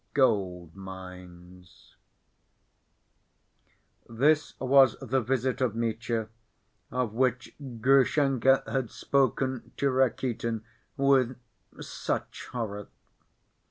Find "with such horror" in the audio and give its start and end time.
10.97-12.87